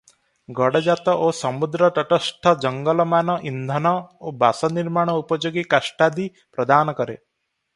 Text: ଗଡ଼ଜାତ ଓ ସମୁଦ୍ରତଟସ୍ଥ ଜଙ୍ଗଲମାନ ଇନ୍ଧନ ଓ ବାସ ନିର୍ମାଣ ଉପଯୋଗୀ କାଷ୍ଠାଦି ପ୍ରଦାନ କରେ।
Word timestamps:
ଗଡ଼ଜାତ 0.59 1.13
ଓ 1.25 1.25
ସମୁଦ୍ରତଟସ୍ଥ 1.39 2.53
ଜଙ୍ଗଲମାନ 2.65 3.35
ଇନ୍ଧନ 3.51 3.91
ଓ 3.95 4.33
ବାସ 4.45 4.71
ନିର୍ମାଣ 4.79 5.17
ଉପଯୋଗୀ 5.23 5.65
କାଷ୍ଠାଦି 5.75 6.27
ପ୍ରଦାନ 6.39 6.97
କରେ। 7.03 7.21